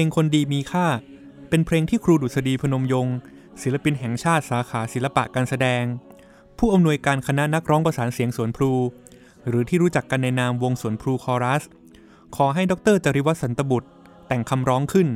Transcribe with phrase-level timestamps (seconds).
[0.00, 0.86] เพลงคนดีมีค่า
[1.50, 3.16] เป็นเพลงที่ครูดุษฎีพนมยงค์
[3.62, 5.82] ศิลปินแห่งชาติสาขาศิลปะการแสดง
[6.58, 8.72] ผู้อำนวยการคณะนักร้องประสานเสียงสวนพลู
[9.48, 11.62] หรือที่รู้จักกันในนามวงสวนพลูคอรัส
[12.36, 13.88] ขอให้ดรจริวัฒน์สันตบุตร
[14.28, 15.08] แต่งคำร้องขึ้น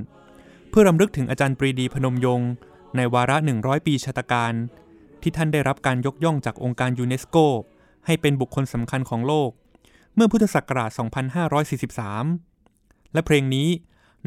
[0.70, 2.50] เพื่อรำลึกถึงอาจารย์ปรีดีพนมยงค์
[2.96, 4.52] ในวาระ 100 ปีชาตกาล
[5.22, 7.36] ที่ท่านได้รับการยกย่องจากองค์การยูเนสโก
[8.06, 9.50] ให้เป็นบุคคลสำคัญของโลก
[10.14, 10.90] เมื่อพุทธศักราช
[11.77, 13.68] 2543 และเพลงนี้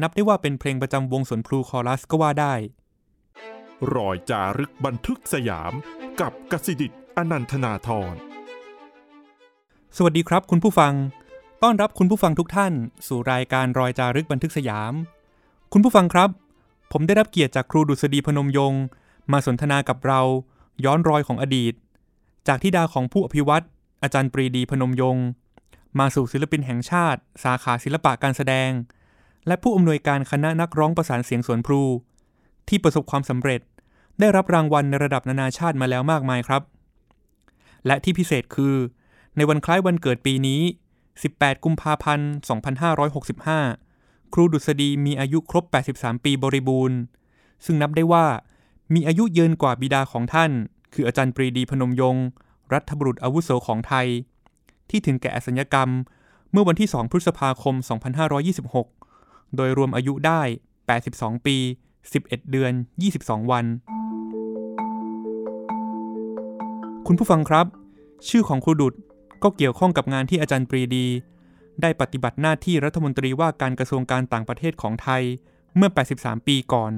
[0.02, 2.54] นับได้ว่าเป็นเพลงประจำวงสวนพลูคอรัสก็ว่าได้
[3.94, 5.72] รอยจารึกบันทึกสยาม
[6.20, 8.14] กับกสิดิตอนันทนาธร
[9.96, 10.94] สวัสดีครับคุณผู้ฟัง
[11.62, 12.72] ต้อนรับคุณผู้ฟังทุกท่าน
[13.06, 14.92] สู่รายการรอยจารึกบันทึกสยาม
[15.72, 16.30] คุณผู้ฟังครับ
[16.92, 18.82] ผมได้รับเกียรติจากครูดุษฎีพนมยงค์
[19.32, 20.20] มาสนทนากับเรา
[20.84, 21.74] ย้อนรอยของอดีต
[22.48, 23.62] จากทิดาของผู้อภิวัต
[24.02, 25.24] อาจารย์ปรีดีพนมยงค์
[25.98, 28.70] มาสู่ศิลปินแห่งชาติ สาขาศิลปะการแสดง
[29.48, 31.82] และผู้อำนวยการคณะนักร้องประสานเสียงสวนพลู
[32.68, 33.60] ที่ประสบความสำเร็จ
[34.20, 36.62] ได้รับรางวัลในระดับนานาชาติมาแล้วมากมายครับ
[37.86, 38.74] และที่พิเศษคือ
[39.36, 40.60] ในวันคล้ายวันเกิดปีนี้
[41.12, 42.28] 18 กุมภาพันธ์
[43.52, 45.64] 2565 ครูดุษฎีมีอายุครบ
[45.94, 46.98] 83 ปีบริบูรณ์
[47.64, 48.26] ซึ่งนับได้ว่า
[48.94, 50.50] มีอายุยืนกว่าบิดาของท่าน
[50.92, 52.26] คืออาจารย์ปรีดีพนมยงค์
[52.72, 54.06] รัฐบุรุษอาวุโสของไทย
[54.90, 55.88] ที่ถึงแก่อสัญญกรรม
[56.52, 57.74] เมื่อวันที่ 2 พฤษภาคม
[58.38, 58.97] 2526
[59.56, 60.42] โดยรวมอายุได้
[60.94, 61.56] 82 ปี
[62.02, 62.72] 11 เดือน
[63.12, 63.64] 22 วัน
[67.06, 67.66] คุณผู้ฟังครับ
[68.28, 68.94] ชื่อของครูดุด
[69.42, 71.06] ก็เกี่ยวข้องกับงานที่อาจารย์ปรีดี
[71.82, 75.22] ได้ปฏิบัติหน้าที่รัฐมนตรีว่าการกระทรวงการต่างประเทศของไทย
[75.76, 76.92] เมื่อ 83 ปีก่อน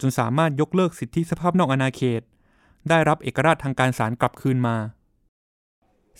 [0.00, 2.22] จนสามารถยกเลิกสิทธิสภาพนอกอาณาเขต
[2.88, 4.76] ได้รับเอกราชทางการศาลกลับคืนมา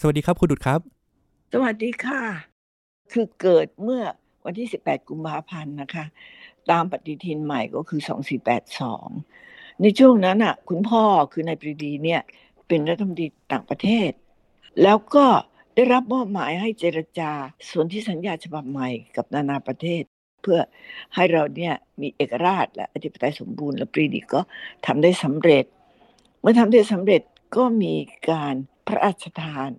[0.00, 0.80] สวัสดีครับครูดุดครับ
[1.52, 2.22] สวัสดีค่ะ
[3.12, 4.02] คือเกิดเมื่อ
[4.44, 6.04] วันที่ 18 กุมภาพันธ์นะคะ
[6.70, 8.00] ตามปฏิทินใหม่ก็คือ
[9.10, 12.20] 2482 ในช่วงนั้นอะ คุณพ่อคือนายปรีดีเนี่ย
[12.68, 14.10] เป็นรัฐมนตรีต่างประเทศ
[14.82, 15.26] แล้วก็
[15.74, 17.30] ได้รับมอบหมายให้เจรจา
[17.70, 20.02] ส่วนที่สัญญาฉบับใหม่กับนานาประเทศ
[20.42, 20.60] เพื่อ
[21.14, 24.40] ให้เราเนี่ยมีเอกราชและอธิปไตยสมบูรณ์และปรีดีก็
[24.86, 25.64] ทำได้สำเร็จ
[26.40, 27.22] เมื่อทำได้สำเร็จ
[27.56, 27.94] ก็มี
[28.30, 28.54] การ
[28.86, 29.70] พระราชทาน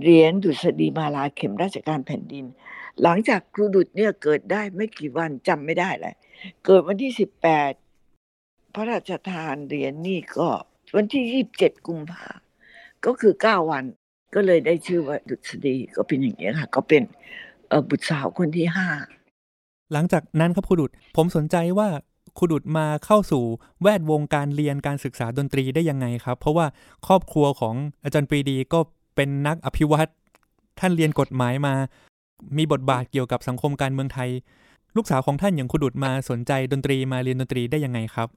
[0.00, 2.44] เหรียญดุษฎีมาลาเข็มราชการแผ่นดิน
[3.02, 6.14] หลังจากครูดุดเนี่ยเกิดได้ไม่กี่วันจำไม่ได้เลย
[6.64, 7.12] เกิดวันที่
[7.92, 10.48] 18พระราชทานเหรียญนี่ก็
[10.96, 12.26] วันที่27กุมภา
[13.06, 13.84] ก็คือ9วัน
[14.34, 17.02] ก็เลยได้ชื่อว่าดุษฎีก็เป็นอย่างนี้ยค่ะ ก็เป็น
[17.88, 18.88] บุตรสาวคนที่ห้า
[19.92, 21.88] หลังจากนั้นครับครูดุดผมสนใจว่า
[22.38, 23.44] ครูดุดมาเข้าสู่
[23.82, 26.66] แวดวงการเรียนการศึกษาดนตรีได้ยังไงครับ เพราะว่า
[27.06, 28.80] ครอบครัวของอาจารย์ปรีดีก็
[29.16, 30.08] เป็นนักอภิวัต
[30.80, 31.74] ท่านเรียนกฎหมายมา
[32.58, 34.30] มีบทบาทเกี่ยวกับสังคมการเมืองไทย
[34.96, 38.28] ลูกสาวของท่านอย่างครูดุดมาสนใจดนตรีมาเรียนดนตรีได้ยังไงครับ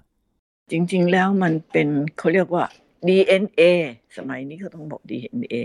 [0.72, 2.66] จริง ๆ แล้วมันเป็นเขาเรียกว่า
[3.08, 3.62] DNA
[4.18, 5.56] สมัยนี้เขาต้องบอก DNA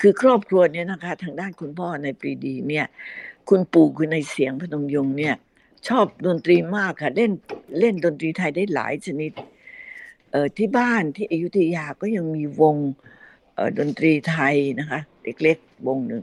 [0.00, 2.86] คือครอบครัวเนี่ยนะคะ ทางด้านคุณพ่อนายปรีดีเนี่ย
[3.48, 5.34] คุณปู่คือนายเสียงพนมยงค์เนี่ย
[5.88, 7.30] ชอบดนตรีมากค่ะเล่น
[7.80, 9.32] เล่นดนตรีไทยได้หลายชนิด
[10.30, 12.76] เอ่อที่บ้านที่อยุธยาก็ยังมีวง
[13.78, 15.00] ดนตรีไทยนะคะ
[15.42, 16.22] เล็กๆวงหนึ่ง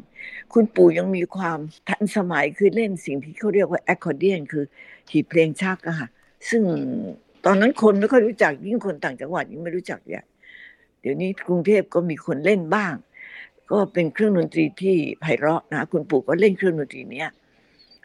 [0.54, 1.60] คุณปู่ยังมีความ
[1.90, 4.64] ทันสมัยคือเล่นสิ่งที่เขาเรียกว่า accordion คือ
[5.12, 6.08] หีบเพลงชักอะค่ะ
[6.50, 6.64] ซึ่ง
[7.46, 10.24] ตอนนั้นคนไม่ค่อยรู้จักยิ่งคนต่างจังหวัดยิ่งไม่รู้จักใหญ่
[11.02, 12.94] เดี๋ยวนี้กรุงเทพก็มีคนเล่นบ้าง
[13.72, 17.30] ก็เป็นเครื่องดนตรีที่ไพเราะนะ คุณปู่ก็เล่นเครื่องดนตรีเนี้ย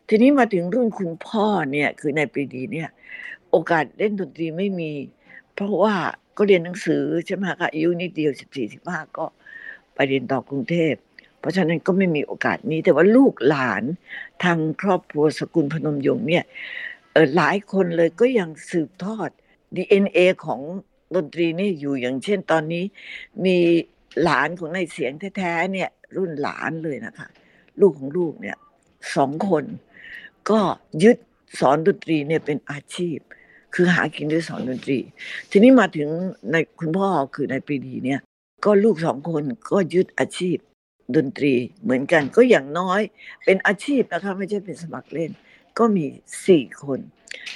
[0.08, 2.88] ทีนี้มาถึงรุ่นคุณพ่อเนี่ยคือในปรีดีเนี่ย
[3.50, 4.92] โอกาสเล่นดนตรีไม่มี
[5.54, 5.94] เพราะว่า
[6.36, 9.24] ก็เรียนหนังสือใช่ไหมคะอายุนิดเดียวสิบสี่สิบห้าก็
[10.00, 10.94] ไปเรียนต่อกรุงเทพ
[11.40, 13.82] เพราะฉะนั้นก็ไม่มีโอกาสนี้ แต่ว่าลูกหลาน
[14.44, 16.44] ทางครอบครัวสกุลพนมยงค์เนี่ย
[17.12, 19.30] เออหลายคนเลยก็ยังสืบทอด
[19.76, 20.60] DNA ของ
[21.14, 22.84] ดนตรีนี่อยู่อย่างเช่นตอนนี้
[23.44, 23.58] มี
[24.22, 27.28] หลานของในเสียงแท้ๆเนี่ยรุ่นหลานเลยนะคะ
[27.80, 28.56] ลูกของลูกเนี่ย
[29.16, 29.64] สองคน
[30.50, 30.60] ก็
[31.02, 31.18] ยึด
[31.60, 33.18] สอนดนตรีเนี่ยเป็นอาชีพ
[33.74, 34.98] คือหากินด้วยสอนดนตรี
[35.50, 36.08] ทีนี้มาถึง
[36.52, 38.20] ในคุณพ่อคือในปรีดีเนี่ย
[38.64, 40.56] ก็ลูกสองคนก็ยึดอาชีพ
[41.16, 43.00] ดนตรีเหมือนกันก็อย่างน้อย
[43.44, 45.30] เป็นอาชีพนะคะไม่ใช่เป็นสมัครเล่น
[45.78, 46.04] ก็มี
[46.46, 46.98] สี่คน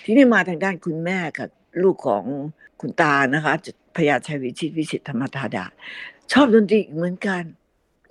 [0.04, 1.48] ที่นี้มาทางด้านคุณแม่ค่ะ
[1.82, 2.24] ลูกของ
[2.80, 3.54] คุณตานะคะ
[3.96, 5.64] พญาชัยวิชิตวิสิตธรรมธาดา
[6.32, 7.42] ชอบดนตรีเหมือนกัน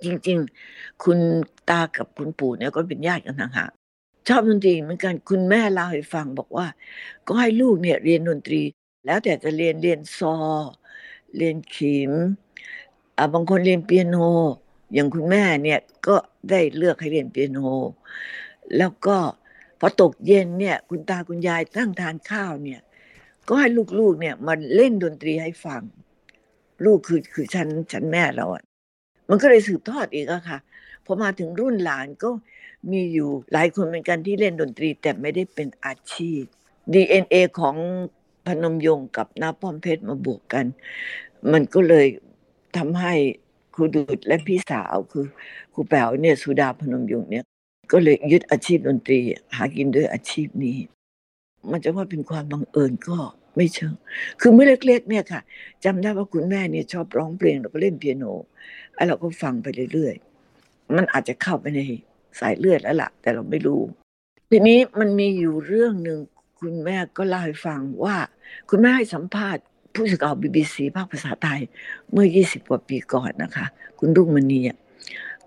[0.04, 0.38] จริง
[0.70, 1.18] ๆ คุณ
[1.70, 3.70] ตากับคุณปู่เนี่ยก็เป็นญาติกันต่างหาก
[4.28, 6.66] ชอบดนตรีเหมือนกันคุณแม่เล่าให้ฟังบอกว่า
[7.26, 8.62] ก็ให้ลูกเนี่ยเรียนดนตรี
[9.06, 10.36] แล้วแต่จะเรียนเรียนซอ
[11.36, 12.12] เรียนขิม
[13.34, 14.16] บางคนเรียนเปียโน
[14.94, 16.16] อย่างคุณแม่เนี่ยก็
[16.50, 17.58] ได้เลือกให้เรียนเปียโน
[18.76, 19.16] แล้วก็
[19.80, 22.80] พอตกเย็นเนี่ย คุณตาคุณยายตั้งทานข้าวเนี่ย
[23.48, 23.68] ก็ให้
[23.98, 25.82] ลูกๆเนี่ยมาเล่นดนตรีให้ฟัง
[26.84, 28.62] ลูกคือคือฉันฉันแม่เราอะ
[29.28, 30.58] มันก็เลยสืบทอดอีกอะค่ะ
[31.04, 32.30] พอมาถึงรุ่นหลานก็
[32.90, 36.42] มีอยู่หลายคนเหมือนกันที่เล่นดนตรีแต่ไม่ได้เป็นอาชีพ
[36.92, 37.76] DNA ของ
[38.46, 40.66] พนมยงกับนาป้อมเพชรมาบวกกัน
[41.52, 42.06] มันก็เลย
[42.78, 43.14] ทำให้
[43.74, 45.26] ครูดุดและพี่สาวคือ
[45.72, 47.44] ครูแป๋วเนี่ยสุดาพนมยงค์เนี่ย
[47.92, 49.20] ก็เลยยึดอาชีพดนตรี
[49.56, 50.76] หากินด้วยอาชีพนี้
[51.70, 53.18] มันจะว่าเป็นความบังเอิญก็
[53.56, 53.94] ไม่เชิง
[54.40, 55.40] คือเมื่อเล็กๆเนี่ยค่ะ
[55.84, 58.24] จำได้ว่าคุณแม่เนี่ยชอบร้องเพลงแล้วก็เล่นเปียโน
[58.94, 61.80] ไอ้เราก็ฟังไปเรื่อยๆ มันอาจจะเข้าไปใน
[62.40, 63.80] สายเลือดแล้วล่ะ แต่เราไม่รู้
[64.50, 66.18] ทีนี้มันมีอยู่เรื่องหนึ่ง
[66.60, 68.16] คุณแม่ก็เล่าให้ฟังว่า
[68.70, 71.60] คุณแม่ให้สัมภาษณ์ ผู้สื่อข่าวบีบีซีภาคภาษาไทย
[72.12, 73.66] เมื่อ 20 กว่าปีก่อนนะคะ
[73.98, 74.60] คุณรุ่งมณี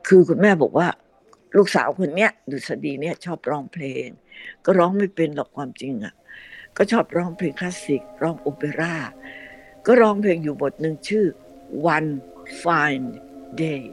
[0.07, 0.87] คือคุณแม่บอกว่า
[1.57, 4.07] ลูกสาวคนเนี้ยดุษฎีเนี่ยชอบร้องเพลง
[4.65, 6.13] ก็ร้องไม่เป็นหรอกความจริงอะ่ะ
[6.77, 8.95] ก็ชอบร้องเพลงคลาสสิกร้องโอเปร่า
[9.85, 11.25] ก็ร้องเพลงอยู่บทหนึ่งชื่อ
[11.95, 12.11] One
[12.61, 13.07] Fine
[13.61, 13.83] Day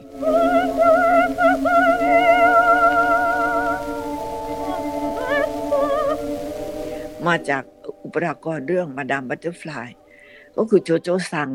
[7.27, 7.63] มาจาก
[8.03, 9.89] อุปรากรเรื่อง Madame Butterfly
[10.57, 11.49] ก็คือโจโจซัง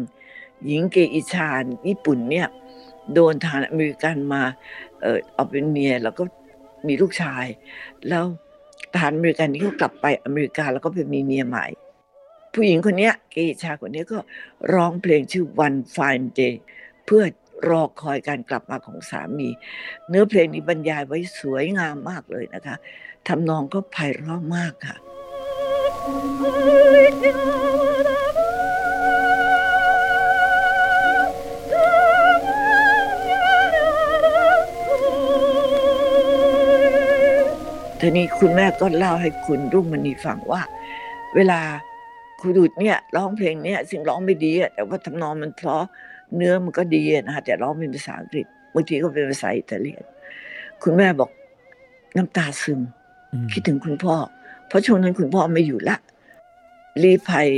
[0.66, 2.48] หญิงเกอิชาญี่ปุ่นเนี่ย
[3.14, 4.42] โดนทหารอเมริกันมา
[5.02, 6.22] เออเอาเป็นเมียแล้วก็
[6.86, 7.46] มีลูกชาย
[8.08, 8.24] แล้ว
[8.92, 11.66] ทหารอเมริกันนี่เขากลับไปอเมริกาแล้วก็ไปมีเมียใหม่
[12.54, 14.18] ผู้หญิงคนนี้เกอิชาคนนี้ก็
[14.74, 16.54] ร้องเพลงชื่อ One Fine Day
[17.06, 17.24] เพื่อ
[17.70, 19.48] รอคอยการกลับมาของสามี
[20.08, 22.76] เนื้อเพลงนี้บรรยายไว้สวยงามมากเลยนะคะ
[23.28, 24.96] ทำนองก็ไพเราะมากค่ะ
[38.00, 40.62] ทีนี้คุณแม่ก็เล่าให้คุณรุ่งมณีฟังว่า
[41.36, 41.60] เวลา
[42.40, 45.82] ครูดุดเนี่ยร้องเพลงเนี่ยสิ่งร้องไม่ดีแต่ว่าทำนองมันเพราะ
[46.36, 50.02] เนื้อมันก็ดีนะคะแต่ร้องเป็นภาษาอังกฤษบางทีก็เป็นภาษาอิตาเลียน
[50.82, 51.30] คุณแม่บอก
[52.16, 52.80] น้ำตาซึม
[53.52, 54.14] คิดถึงคุณพ่อ
[54.66, 55.96] เพราะช่วงนั้นคุณพ่อไม่อยู่ละ
[57.02, 57.48] รีภัย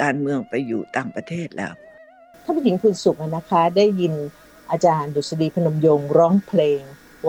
[0.00, 1.72] การเมืองไปอยู่ต่างประเทศแล้ว
[2.44, 4.12] ท่านผู้หญิงคุณสุขนะคะ ได้ยิน
[4.70, 6.80] อาจารย์ดุษฎีพนมยงร้องเพลง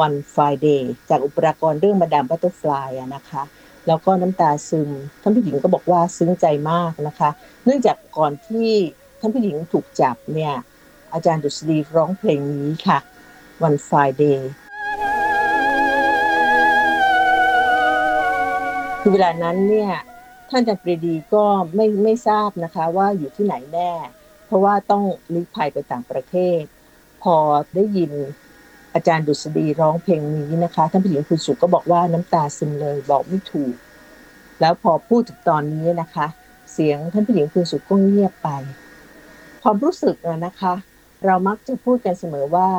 [0.05, 3.43] One Friday จากอุปรากรเรื่อง Madame Butterfly นะคะ
[3.87, 4.89] แล้วก็น้ำตาซึม
[5.21, 7.29] ท่านผู้หญิงก็บอกว่าซึ้งใจมากนะคะ
[7.65, 8.69] เนื่องจากก่อนที่
[9.19, 10.53] ท่านผู้หญิงถูกจับเนี่ย
[11.13, 12.97] อาจารย์ดุษฎีร้องเพลงนี้ค่ะ
[13.67, 14.39] One Friday
[19.01, 19.91] คือเวลานั้นเนี่ย
[20.49, 21.43] ท่านอาจารย์ปรีดีก็
[21.75, 23.91] ไม่ไม่ทราบนะคะว่าอยู่ที่ไหนแน่
[24.45, 25.03] เพราะว่าต้อง
[25.33, 26.61] ลี้ภัยไปต่างประเทศ
[27.23, 27.35] พอ
[27.75, 28.11] ได้ยิน
[28.93, 33.75] อาจารย์ดุษฎีร้องเพลงนี้นะคะท่านผู้หญิงคุณสุก็บอกว่าน้ำตาซึมเลยบอกไม่ถูก
[34.59, 36.27] แล้วพอพูดถึงตอนนี้นะคะ
[36.73, 38.49] เสียงท่านผู้หญิงคุณสุก็เงียบไป
[39.61, 40.15] ความรู้สึก
[40.45, 40.73] นะคะ
[41.25, 42.69] เรามักจะพูดกันเสมอว่า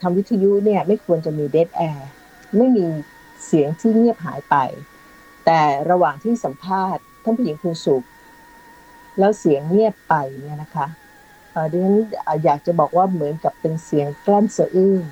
[0.00, 2.08] ทำวิทยุเนี่ยไม่ควรจะมีเดดแอร์
[2.56, 2.86] ไม่มี
[3.46, 4.56] เสียงที่เงียบหายไป
[5.46, 8.02] แต่ระหว่างที่สัมภาษณ์ท่านผู้หญิงคุณสุข
[9.18, 10.86] แล้วเสียงเงียบไปเนี่ยนะคะ
[11.70, 11.96] ดิฉัน
[12.44, 15.04] อยากจะบอกว่าเหมือนกับเป็นเสียงกลั้นสะอื้น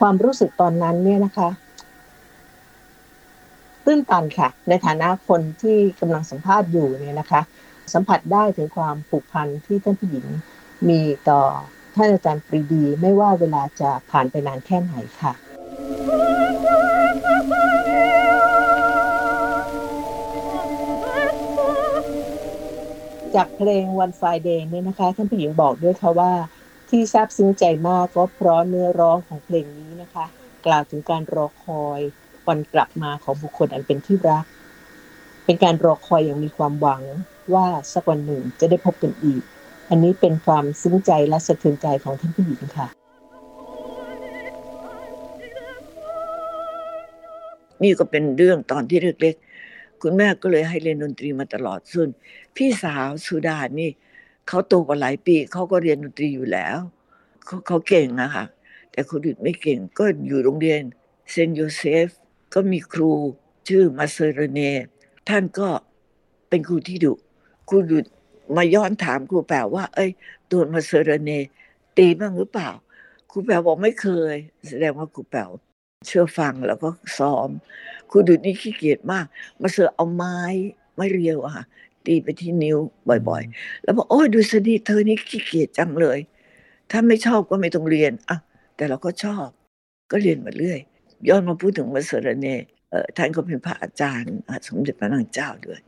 [0.00, 1.48] ความรู้สึกตอนนั้นเนี่ยนะคะ
[3.84, 7.40] ตื้นตันค่ะ ในฐานะคนที่กำลังสัมภาษณ์อยู่เนี่ยนะคะ
[7.92, 10.26] สัมผัสได้ถึงความผูกพันที่ท่านผู้หญิง
[10.88, 11.42] มีต่อ
[11.94, 15.32] ท่านอาจารย์ปรีดี ไม่ว่าเวลาจะผ่านไปนานแค่ไหนค่ะ
[23.34, 26.32] จากเพลง One Friday เนี่ยนะคะ ท่านผู้หญิงบอกด้วยค่ะว่า
[26.88, 30.26] ที่ซาบซึ้งใจมากก็เพราะเนื้อร้องของเพลงนี้ นะคะ
[30.66, 32.00] กล่าวถึงการรอคอย
[32.48, 34.44] วันกลับมาของบุคคลอันเป็นที่รัก
[35.44, 37.02] เป็นการรอคอยอย่างมีความหวัง
[37.54, 39.42] ว่าสักวันหนึ่งจะได้พบกันอีก
[39.90, 42.88] อันนี้เป็นความซึ้งใจและสะเทือนใจของท่านผู้หญิงค่ะ
[47.82, 52.08] นี่ก็เป็นเรื่องตอนที่เล็กๆคุณแม่ก็เลยให้เรียนดนตรีมาตลอดส่วน
[52.56, 53.90] พี่สาวสุดานี่
[54.48, 56.78] เขาโตกว่าหลายปีเขาก็เรียนดนตรีอยู่แล้ว
[57.46, 58.44] เขาเขาเก่งอะค่ะ
[58.92, 60.82] แต่คนอื่นไม่เก่งก็อยู่โรงเรียน
[61.30, 62.08] เซนต์โยเซฟ
[62.54, 63.12] ก็มีครู
[63.68, 64.60] ชื่อมาเซอร์เรเน
[65.28, 65.68] ท่านก็
[66.48, 67.12] เป็นครูที่ดุ
[67.68, 67.98] ครูดุ
[68.56, 70.10] มาย้อนถามครูแป๋วว่า เอ้ย
[70.48, 71.30] โดนมาเซอร์เรเน
[71.96, 72.70] ตีบ้างหรือเปล่า
[73.30, 74.34] ครูแป๋วบอกไม่เคย
[74.68, 75.50] แสดงว่าครูแป๋ว
[76.06, 77.48] เชื่อฟังแล้วก็ซ้อม
[78.10, 79.26] ครูดุนี่ขี้เกียจมาก
[79.60, 80.38] มาเสือเอาไม้
[80.96, 81.64] ไม่เรียวอะ
[82.06, 82.78] ตีไปที่นิ้ว
[83.28, 86.18] บ่อย ๆ แล้วบอกโอ้ยดูสดีเธอนี่ขี้เกียจจังเลย
[86.90, 88.36] ถ้าไม่ชอบก็ไม่ต้องเรียนอะ
[88.80, 89.48] แต่เราก็ชอบ
[90.10, 90.80] ก็เรียนมาเรื่อย
[91.28, 92.46] ย้อนมาพูดถึงมาเซรเน
[92.90, 94.34] เออท่านก็เป็นพระอาจารย์
[94.66, 95.80] สมเด็จพระนางเจ้าด้วย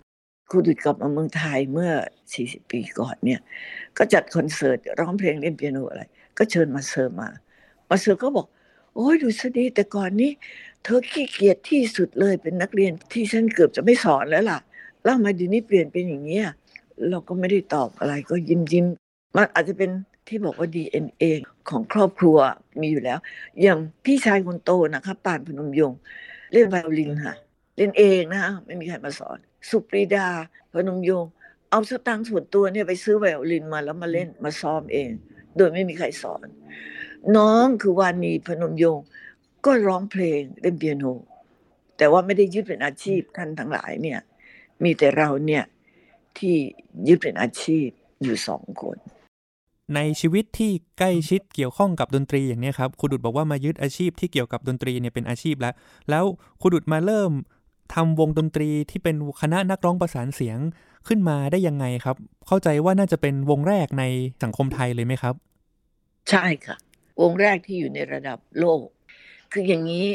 [0.51, 1.91] ครูดุดกลับมาเมืองไทยเมื่อ
[2.31, 3.41] 40 ปีก่อนเนี่ย
[3.99, 6.03] ก็จัดคอนเสิร์ตร้องเพลงเล่นเปียโนอะไร
[6.39, 7.29] ก็เชิญมาเซอร์มา
[7.89, 8.47] มาเซอร์ก็บอก
[8.95, 10.31] โอ้ยดูสดีแต่ก่อนนี้
[10.83, 14.59] เธอขี้เกียจที่สุดเลยเป็นนักเรียนที่ฉันเกือบจะไม่สอนแล้วล่ะ
[15.05, 16.47] แล้วมาดีนี้เปลี่ยนเป็นอย่างเงี้ย
[17.11, 18.87] เราก็ไม่ได้ตอบอะไรก็ยิ้มยิ้ม
[19.37, 19.91] มันอาจจะเป็น
[20.27, 21.25] ที่บอกว่า DNA
[21.71, 22.39] ของครอบครัว
[22.81, 23.19] มีอยู่แล้ว
[23.63, 25.93] อย่างพี่ชายคนโตนะคะป่านพนมยง
[26.53, 27.35] เล่นไวโอลินค่ะ
[27.77, 29.39] เล่นเองนะไม่มีใครมาสอน
[29.69, 30.27] สุปรีดา
[30.73, 31.25] พนมยง
[31.71, 35.11] เอาสตางค์ส่วนตัวเนี่ยไปซื้อไวโอลินมาแล้วมาเล่นมาซ้อมเอง
[35.57, 36.47] โดยไม่มีใครสอน
[37.37, 38.99] น้องคือวานีพนมยง
[39.65, 41.05] ก็ร้องเพลงเล่นเปียโน
[41.97, 44.21] แต่ว่าไม่ได้ยึดเป็นอาชีพท่านทั้งหลายเนี่ย
[44.85, 45.65] มีแต่เราเนี่ย
[46.39, 46.57] ที่
[47.09, 47.89] ยึดเป็นอาชีพ
[48.23, 48.97] อยู่สองคน
[49.95, 55.75] ในชีวิตที่ใกล้ชิดเกี่ยวข้องกับดนตรีอย่างนี้ครับครูดุดบอกว่ามายึดอาชีพที่เกี่ยวกับดนตรีเนี่ยเป็นอาชีพแล้ว
[56.11, 56.25] แล้ว
[56.61, 57.33] ครูดุดมาเริ่ม
[57.95, 60.59] ทำวงดนตรีที่เป็นคณะนักร้องประสานเสียง
[61.09, 64.05] ขึ้นมาได้ยังไงครับ เข้าใจว่าน่าจะเป็นวงแรกใน
[64.43, 65.35] สังคมไทยเลยไหมครับ
[66.31, 66.77] ใช่ค่ะ
[67.23, 68.85] วงแรกที่อยู่ในระดับโลก
[69.53, 70.07] คืออย่างนี้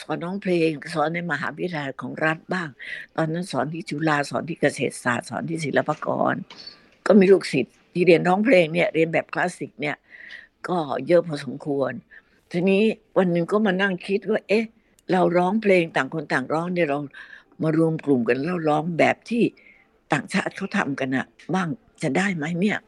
[0.00, 2.68] สอนน้องเพลงสอนในมหาวิทยาลัยของรัฐบ้าง
[3.16, 6.34] ตอนนั้นสอนที่จุฬาสอนที่เกษตรศาสตร์สอนที่ศิลปากร
[7.06, 9.96] ก็มีลูกศิษย์ ที่เรียนร้องเพลงเนี่ยเรียนแบบคลาสสิกเนี่ย
[10.68, 11.92] ก็เยอะพอสมควร
[12.52, 12.82] ทีนี้
[13.16, 14.64] วันหนึ่งก็มานั่งคิดว่า เอ๊ะ
[15.12, 16.98] เราร้องเพลงต่างคนต่างร้องเนี่ยเรา
[17.62, 19.42] มารวมกลุ่มกันแล้วร้องแบบที่
[20.12, 21.68] ต่างชาติเขาทำกันอะบ้าง
[22.02, 22.78] จะได้ไหมเนี่ย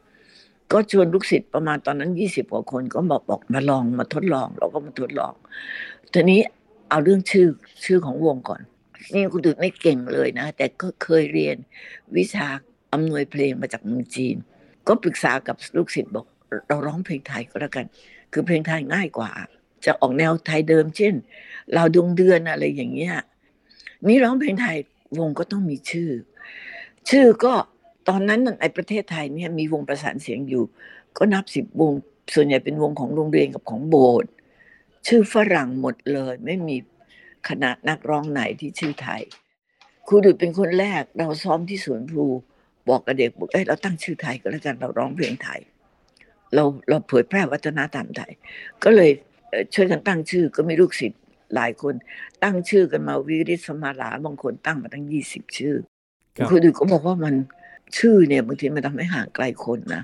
[0.71, 5.33] ก็ชวนลูกศิษย์ประมาณตอนนั้นยี่สิบกว่าคนก็บอกบอกมาลองมาทดลอง เราก็มาทดลอง
[6.13, 6.41] ทีนี้
[6.89, 7.47] เอาเรื่องชื่อ
[7.85, 8.61] ชื่อของวงก่อน
[9.13, 11.57] นี่คุณดุดไม่เก่งเลยนะ แต่ก็เคยเรียน
[12.17, 12.47] วิชา
[12.93, 14.35] อำนวยเพลงมาจากเมืองจีน
[14.87, 16.25] ก็ปรึกษากับลูกศิษย์บอก
[16.67, 17.85] เราร้องเพลงไทยก็แล้วกัน
[18.31, 19.31] คือเพลงไทยง่ายกว่า
[19.85, 21.13] จะออกแนวไทยเดิม เช่น
[21.73, 23.15] เราดวงเดือนอะไรอย่างเงี้ย
[24.07, 24.77] นี่ร้องเพลงไทย
[25.19, 26.09] วงก็ต้องมีชื่อ
[27.09, 27.53] ชื่อก็
[28.09, 30.63] ตอนนั้นในประเทศไทยเนี่ยมีวงประสานเสียงอยู่
[31.17, 31.93] ก็นับสิบวง
[32.33, 34.31] ส่วนใหญ่เป็นวงของโรงเรียนกับของโบสถ์
[35.07, 36.77] ชื่อฝรั่งหมดเลย ไม่มี
[37.47, 39.21] คณะนักร้องไหนที่ชื่อไทย
[40.07, 42.27] ครูดุดเป็นคนแรกเราซ้อมที่สวนพลู
[42.89, 45.59] บอกกับเด็กบอกเอ้ยเราตั้งชื่อไทยก็แล้วกันเราร้องเพลงไทย
[46.55, 48.31] เราเราเผยแพร่วัฒนธรรมไทย
[48.83, 49.11] ก็เลย
[49.73, 51.21] ช่วยกันตั้งชื่อก็มีลูกศิษย์
[51.55, 51.93] หลายคน
[52.43, 55.75] ตั้งชื่อกันมาวิริสมาลาบางคนตั้งมาตั้งยี่สิบชื่อ
[56.47, 57.35] ครูดุดก็บอกว่ามัน
[57.97, 60.03] ชื่อเนี่ยบางทีมันทำให้ห่างไกลคนนะ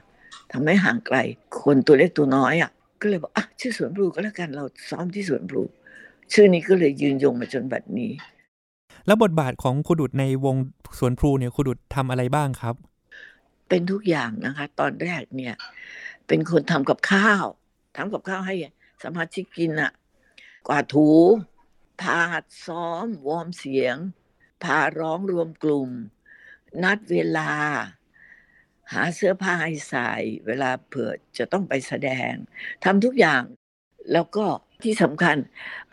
[0.53, 1.17] ทำให้ห่างไกล
[1.61, 2.71] คนตัวเล็กตัวน้อยอะ
[3.01, 5.61] ก็เลยบอกอะชื่อสวนพลูก็แล้วกันเราซ้อมที่สวนพลู
[6.33, 8.11] ชื่อนี้ก็เลยยืนยงมาจนบัดนี้
[9.05, 10.55] แล้วบทบาทของครูดุดในวง
[10.97, 12.75] สวนพลูเนี่ยครูดุดทำอะไรบ้างครับ
[13.69, 15.55] เป็นทุกอย่างนะคะ ตอนแรกเนี่ย
[16.27, 17.45] เป็นคนทำกับข้าว
[17.97, 18.55] ทำกับข้าวให้
[19.03, 19.91] สมาชิกกินอะ
[20.67, 21.09] กวาดถู
[22.01, 22.19] พา
[22.65, 23.95] ซ้อม วอร์มเสียง
[24.63, 25.89] พาร้องรวมกลุ่ม
[26.83, 27.51] นัดเวลา
[28.91, 30.11] หาเสื้อผ้าให้ใส่
[30.45, 32.33] เวลาเผื่อจะต้องไปแสดง
[32.83, 33.41] ทำทุกอย่าง
[34.11, 34.45] แล้วก็
[34.83, 35.37] ที่สำคัญ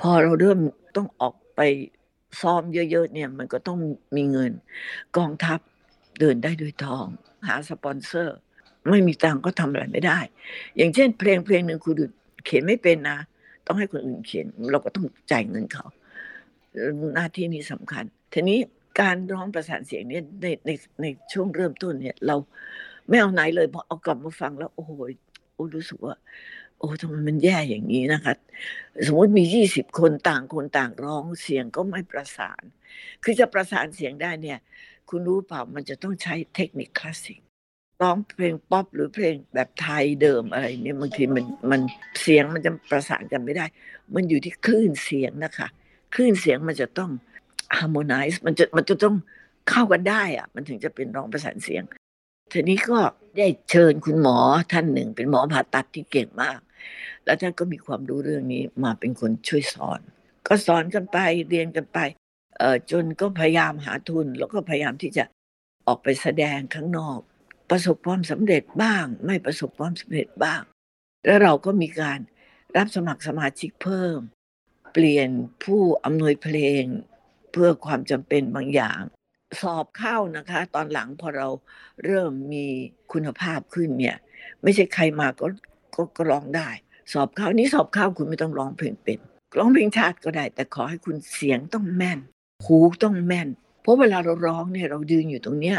[0.00, 0.61] พอเราเริ่ม
[0.97, 1.61] ต้องออกไป
[2.41, 3.79] ซ้อมเยอะๆเนี่ยมันก็ต้อง
[4.17, 4.53] มีเงิน
[5.17, 5.59] กองทัพ
[6.21, 7.07] เดินได้ด้วยทอง
[7.49, 8.39] หาสปอนเซอร์
[8.91, 10.19] ไม่มีตังก็ทำอะไรไม่ได้
[10.77, 12.05] อย่างเช่น เพลงเพลงหนึ่งคุณดุ
[12.45, 13.19] เขียนไม่เป็นนะ
[13.67, 15.87] ต้องให้คนอื่นเขียน เราก็ต้องจ่ายเงินเขา
[17.15, 18.59] หน้าที่นี้สำคัญ ทีนี้
[19.01, 20.71] การร้องประสานเสียงเนี่ยในใน
[21.01, 22.37] ในช่วงเริ่มต้นเนี่ย เรา
[23.09, 24.91] ไม่เอาไหนเลยพอเอากลับมาฟังแล้ว โอ้โห
[25.61, 26.15] อ้รู้สึกว่า
[26.81, 28.35] โอ้ทำไมมันแย่อย่างนี้นะคะ
[29.07, 32.63] สมมติมียี่สิบคนต่างคนต่างร้องเสียงก็ไม่ประสาน
[33.23, 34.59] คือจะประสานเสียงได้เนี่ย
[35.09, 37.41] คุณรู้เปล่ามันจะต้องใช้เทคนิคคลาสสิก
[38.03, 41.81] ร้องเพลงป๊อปหรือเพลงแบบไทยเดิมอะไรเนี่ยบางทีมันมัน
[42.21, 43.65] เสียงมันจะประสานกันไม่ได้
[44.15, 45.69] มันอยู่ที่คลื่นเสียงนะคะ
[46.15, 47.11] คลื่นเสียงมันจะต้อง
[47.79, 49.17] harmonize มันจะมันจะต้อง
[49.71, 51.83] เข้ากันได้อะมันถึงจะเป็นร้องประสานเสียง
[52.53, 52.99] ทีนี้ก็
[53.39, 54.37] ได้เชิญคุณหมอ
[54.73, 56.59] ท่านหนึ่ง เป็นหมอผ่าตัดที่เก่งมาก
[57.25, 60.01] แล้วท่านก็มีความรู้เรื่องนี้มาเป็นคนช่วยสอน
[60.47, 61.19] ก็สอนกันไป
[61.49, 61.99] เรียนกันไป
[62.59, 65.25] เอ่อจนก็พยายามหาทุน แล้วก็พยายามที่จะ
[65.87, 67.21] ออกไปแสดงข้างนอก
[67.71, 70.63] ประสบความสำเร็จบ้าง ไม่ประสบความสำเร็จบ้าง
[71.27, 72.19] แล้วเราก็มีการ
[72.77, 74.19] รับสมัครสมาชิกเพิ่ม
[74.93, 75.31] เปลี่ยน
[75.65, 76.85] ผู้อำนวยเพลง
[77.53, 79.01] เพื่อความจำเป็นบางอย่าง
[79.61, 81.49] สอบเข้านะคะ ตอนหลังพอเรา
[82.05, 82.67] เริ่มมี
[83.13, 84.17] คุณภาพขึ้นเนี่ย
[84.63, 85.47] ไม่ใช่ใครมาก็
[85.94, 86.68] ก็ก็ร้องได้
[87.12, 89.18] สอบเข้านี้สอบเข้าคุณไม่ต้องร้องเพลงเป็น
[89.56, 92.18] ร้องเพลงชาติก็ได้ แต่ขอให้คุณเสียงต้องแม่น
[92.66, 93.49] หูต้องแม่น
[93.82, 95.78] เพราะเวลาเราร้องเนี่ยเรายืนอยู่ตรงเนี้ย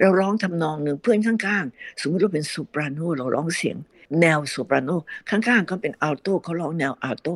[0.00, 3.76] เราร้องทำนองหนึ่งเพื่อนข้างๆ สมมติเราเป็นโซปราโนเราร้องเสียง
[4.20, 4.90] แนวโซปราโน
[5.30, 7.28] ข้างๆเขาเป็นอัลโตเขาร้องแนวอัลโต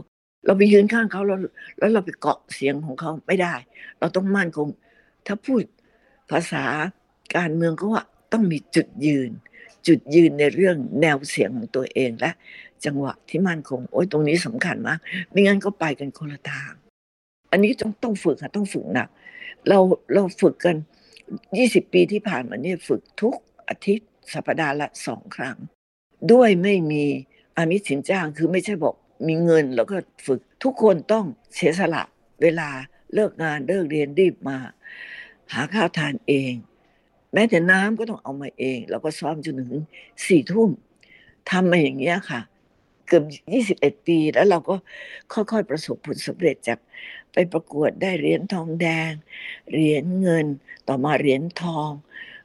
[0.46, 1.38] เราไปยืนข้างเขาแล้ว
[1.78, 3.54] แล้วเราไปเกาะเสียงของเขาไม่ได้
[3.98, 4.68] เราต้องมั่นคง
[5.26, 5.62] ถ้าพูด
[6.30, 6.64] ภาษา
[7.36, 8.02] การเมืองก็ว่า
[8.32, 9.30] ต้องมีจุดยืน
[9.86, 12.30] จุดยืนในเรื่องแนวเสียงของตัวเองและ
[12.84, 14.98] จังหวะที่มั่นคง โอ้ยตรงนี้สำคัญมาก
[15.30, 16.72] ไม่งั้นก็ไปกันคนละทาง
[17.50, 19.08] อันนี้ต้องต้องฝึกค่ะต้องฝึกหนัก
[19.68, 19.78] เรา
[20.14, 20.76] เราฝึกกัน
[21.56, 23.34] ยี่สิบปีที่ผ่านมาเนี่ยฝึกทุก
[23.68, 25.56] อาทิตย์สัปดาห์ละสองครั้ง
[26.32, 27.04] ด้วยไม่มี
[27.56, 28.94] อามิสินจ้างคือไม่ใช่บอก
[29.26, 31.24] มีเงินแล้วก็ฝึกทุกคนต้อง
[31.54, 32.02] เสียสละ
[32.42, 32.68] เวลา
[33.14, 34.58] เลิกงานเลิกเรียนรีบมา
[35.52, 36.52] หาข้าวทานเอง
[37.34, 39.82] แม้แต่น้ำก็ต้องเอามาเองแล้วก็ซ้อมจนถึง
[40.26, 40.70] สี่ทุ่ม
[41.50, 42.40] ทำมาอย่างเงี้ยค่ะ
[43.06, 44.74] เกือบยี่สิบเอ็ดปี แล้วเราก็
[45.32, 46.78] ค่อยๆประสบผลสำเร็จจาก
[47.32, 49.12] ไปประกวดได้เหรียญทองแดง
[49.70, 50.46] เหรียญเงิน
[50.88, 51.90] ต่อมาเหรียญทอง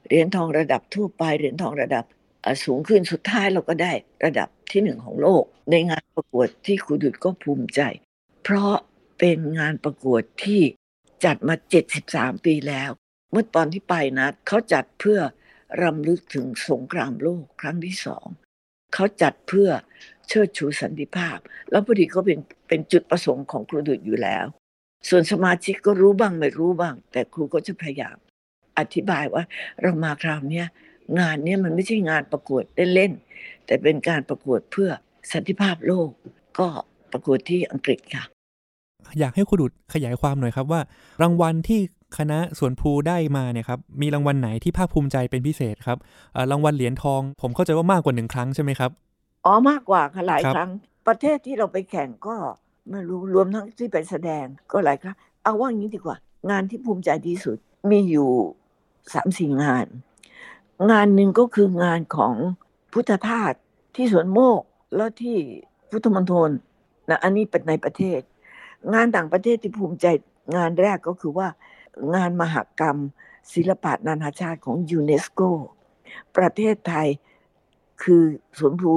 [0.08, 2.06] เหรียญทองระดับทั่วไป เหรียญทองระดับ
[2.66, 3.92] สูงขึ้นสุดท้ายเราก็ได้
[4.26, 7.82] ระดับที่หนึ่งของโลก ในงานประกวดที่ครูดุดก็ภูมิใจ
[8.44, 8.76] เพราะ
[9.20, 10.62] เป็นงานประกวดที่
[11.26, 11.56] จัดมา
[12.00, 12.92] 73 ปีแล้ว
[13.32, 15.20] เมื่อตอนที่ไปนะเขาจัดเพื่อ
[15.84, 18.28] รำลึกถึงสงครามโลกครั้งที่สอง
[18.94, 19.70] เขาจัดเพื่อ
[20.28, 21.38] เชิดชูสันติภาพ
[21.72, 24.46] แล้วพอดีก็เป็นเป็นจุดประสงค์ของครูดุดอยู่แล้ว
[25.10, 28.18] ส่วนสมาชิกก็รู้บ้างไม่รู้บ้าง แต่ครูก็จะพยายาม
[28.80, 29.44] อธิบายว่า
[29.82, 30.64] เรามาคราวนี้
[31.20, 32.64] งานนี้มันไม่ใช่งานประกวด
[32.96, 34.90] เล่นๆแต่เป็นการประกวดเพื่อ
[35.32, 36.10] สันติภาพโลก
[36.60, 36.68] ก็
[37.12, 38.24] ประกวดที่อังกฤษค่ะ
[39.20, 40.82] อยากให้คุณดุดขยายความหน่อยครับว่า
[41.22, 41.80] รางวัลที่
[42.18, 45.98] คณะสวนภูได้มาเนี่ยครับมีรางวัลไหนที่ภาคภูมิใจเป็นพิเศษครับ
[46.52, 48.92] รางวัลเหรียญทอง ผมเข้าใจว่ามากกว่าหนึ่งครั้งใช่ไหมครับ
[49.46, 50.70] อ๋อมากกว่าค่ะหลายครั้ง
[51.08, 52.36] ประเทศที่เราไปแข่งก็
[52.90, 56.18] ไม่รู้รวมทั้งที่ไปแสดงก็หลายครั้งเอาว่างี้ดีกว่า
[56.50, 57.58] งานที่ภูมิใจที่สุด
[57.90, 58.30] มีอยู่
[59.14, 59.86] สามสี่งาน
[60.92, 62.34] งานหนึ่งก็คืองานของ
[62.94, 63.54] พุทธทาส
[63.96, 64.62] ที่สวนโมก
[64.96, 65.38] แล้วที่
[65.90, 66.50] พุทธมณฑล
[67.10, 68.20] นะอันนี้เป็นในประเทศ
[68.94, 70.06] งานต่างประเทศที่ภูมิใจ
[70.56, 71.48] งานแรกก็คือว่า
[72.16, 72.98] งานมหกรรม
[73.54, 75.42] ศิลปะนานาชาติของยูเนสโก
[76.38, 77.08] ประเทศไทย
[78.04, 78.24] คือ
[78.58, 78.94] สวนภู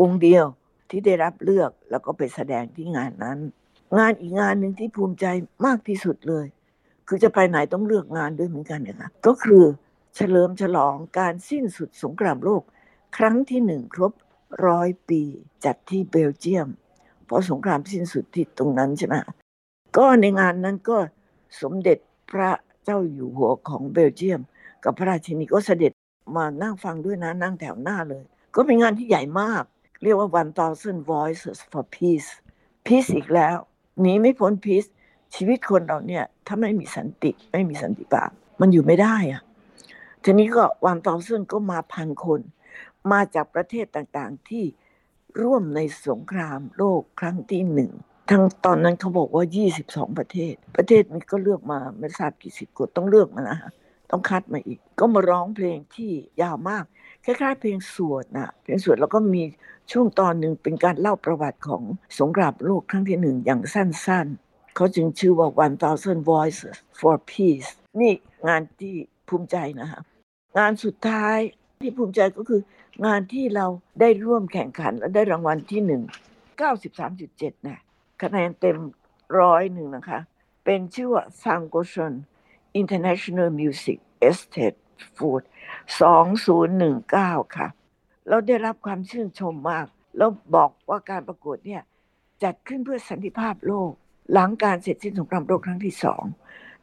[0.00, 0.44] วงเดียว
[0.90, 3.38] ที่ได้รับเลือกแล้วก็ไปแสดงที่งานนั้น
[3.98, 5.26] งานอีกงานหนึ่งที่ภูมิใจ
[5.66, 6.46] มากที่สุดเลย
[7.08, 9.62] คือจะไปไหนต้องเลือกงานด้วยเหมือนกันเนี่ยค่ะก็คือ
[10.14, 12.62] เฉลิมฉลองการสิ้นสุดสงครามโลก
[13.16, 14.12] ครั้งที่หนึ่งครบ
[14.66, 15.22] ร้อยปี
[15.64, 16.68] จัดที่เบลเยียม
[17.26, 19.14] เพราะสงครามสิ้นสุดที่ตรงนั้นใช่ไหม
[19.96, 20.96] ก็ในงานนั้นก็
[21.62, 21.98] สมเด็จ
[22.30, 22.50] พระ
[22.84, 24.40] เจ้าอยู่หัวของเบลเยียม
[24.84, 25.92] กับพระราชินีก็เสด็จ
[26.36, 28.22] มานั่งฟังด้วยนะนั่งแถวหน้าเลย
[28.54, 29.62] ก็เป็นงานที่ใหญ่มาก
[30.02, 32.28] เรียกว่า one thousand voices for peace
[32.86, 33.56] peace อีกแล้ว
[34.00, 34.88] หนีไม่พ้น peace
[35.34, 39.42] ชีวิตคนเราเนี่ยถ้าไม่มีสันติไม่มีสันติภาพมันอยู่ไม่ได้อะ
[40.22, 42.40] ทีนี้ก็วันตอซึ่งก็มาพันคน
[43.12, 44.64] มาจากประเทศต่างๆที่
[45.42, 47.92] ร่วมในสงครามโลกครั้งที่หนึ่ง
[48.30, 49.44] ทั้งตอนนั้นเขาบอกว่า
[49.80, 53.58] 22 ประเทศ ประเทศนี้ก็เลือกมาไม่ทราบกี่สิบคนต้องเลือกมานะ
[54.10, 56.10] ต้องคัดมาอีก ก็มาร้องเพลงที่
[56.42, 56.84] ยาวมาก
[57.24, 59.42] คล้ายๆ เพลงสวดนะเพลงสวดแล้วก็มี
[59.92, 61.82] ช่วงตอนหนึ่งเป็นการเล่าประวัติของ
[62.20, 68.12] สงครามโลกครั้งที่หนึ่งอย่างสั้นๆ เขาจึงชื่อว่า One Thousand Voices for Peace นี่
[68.48, 68.94] งานที่
[69.28, 70.00] ภูมิใจนะคะ
[70.58, 71.38] งานสุดท้าย
[71.80, 72.60] ที่ภูมิใจก็คือ
[73.06, 73.66] งานที่เรา
[74.00, 76.02] ได้ร่วมแข่งขันและได้รางวัลที่หนึ่ง
[76.84, 77.80] 93.7นะ
[78.22, 78.78] คะแนนเต็ม
[79.40, 80.20] ร้อยหนึ่งนะคะ
[80.64, 81.98] เป็นชื่อว่า s a n g o s h
[82.80, 83.98] International Music
[84.28, 84.78] Estate
[85.16, 85.42] Food
[86.68, 87.68] 2019 ค่ะ
[88.28, 91.82] เราได้รับความชื่นชมมาก แล้วบอกว่าการประกวดเนี่ย
[92.42, 93.90] จัดขึ้นเพื่อสันติภาพโลก
[94.32, 96.22] หลังการเสร็จสิ้นสงครามโลกครั้งที่สอง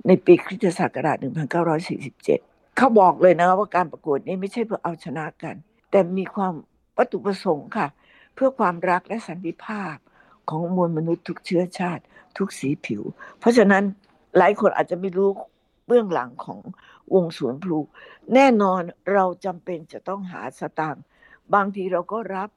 [0.08, 1.18] ในปีคริสตศักราช
[1.98, 5.56] 1947 เขาบอกเลยนะว่าการประกวดนี้ไม่ใช่เพื่อเอาชนะกัน
[5.92, 6.54] แต่มีความ
[6.98, 7.88] วัตถุประสงค์ค่ะ
[8.36, 9.96] เพื่อความรักและสันติภาพ
[10.52, 12.04] ของมวลมนุษย์ทุกเชื้อชาติ
[12.38, 13.02] ทุกสีผิว
[13.40, 13.84] เพราะฉะนั้น
[14.38, 15.30] หลายคนอาจจะไม่รู้
[15.88, 16.60] เบื้องหลังของ
[17.14, 17.80] วงสวนพลู
[18.34, 18.82] แน่นอน
[19.14, 21.04] เราจำเป็นจะต้องหาสตางค์
[21.54, 22.50] บางทีเราก็รับ